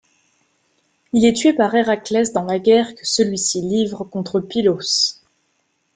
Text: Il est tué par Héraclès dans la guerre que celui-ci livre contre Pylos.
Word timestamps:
Il 1.13 1.25
est 1.25 1.33
tué 1.33 1.53
par 1.53 1.75
Héraclès 1.75 2.33
dans 2.33 2.45
la 2.45 2.57
guerre 2.57 2.95
que 2.95 3.05
celui-ci 3.05 3.61
livre 3.61 4.03
contre 4.03 4.39
Pylos. 4.39 5.21